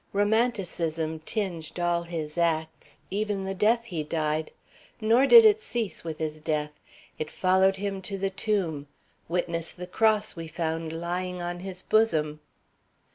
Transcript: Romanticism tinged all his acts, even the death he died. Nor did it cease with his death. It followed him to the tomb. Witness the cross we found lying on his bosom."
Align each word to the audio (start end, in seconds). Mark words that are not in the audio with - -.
Romanticism 0.13 1.19
tinged 1.27 1.79
all 1.79 2.01
his 2.01 2.35
acts, 2.35 2.97
even 3.11 3.45
the 3.45 3.53
death 3.53 3.83
he 3.83 4.03
died. 4.03 4.49
Nor 4.99 5.27
did 5.27 5.45
it 5.45 5.61
cease 5.61 6.03
with 6.03 6.17
his 6.17 6.39
death. 6.39 6.71
It 7.19 7.29
followed 7.29 7.77
him 7.77 8.01
to 8.01 8.17
the 8.17 8.31
tomb. 8.31 8.87
Witness 9.29 9.69
the 9.71 9.85
cross 9.85 10.35
we 10.35 10.47
found 10.47 10.91
lying 10.91 11.39
on 11.39 11.59
his 11.59 11.83
bosom." 11.83 12.39